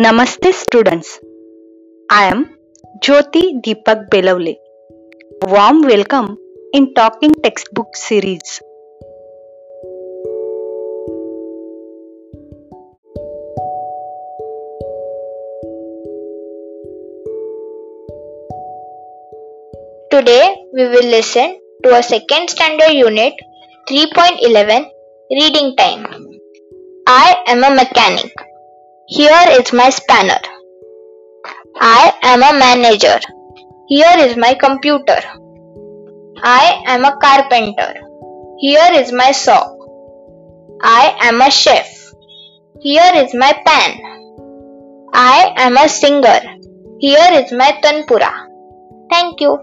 [0.00, 1.20] Namaste students.
[2.08, 2.56] I am
[3.04, 4.56] Jyoti Deepak Belavle.
[5.42, 6.38] Warm welcome
[6.72, 8.62] in Talking Textbook series.
[20.10, 23.34] Today we will listen to a second standard unit
[23.90, 24.88] 3.11
[25.30, 26.06] reading time.
[27.06, 28.32] I am a mechanic.
[29.08, 30.38] Here is my spanner.
[31.80, 33.18] I am a manager.
[33.88, 35.18] Here is my computer.
[36.42, 37.94] I am a carpenter.
[38.58, 39.76] Here is my saw.
[40.82, 42.12] I am a chef.
[42.80, 43.98] Here is my pan.
[45.12, 46.40] I am a singer.
[47.00, 48.32] Here is my tanpura.
[49.10, 49.58] Thank you.